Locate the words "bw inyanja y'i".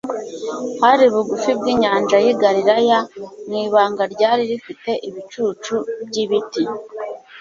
1.59-2.33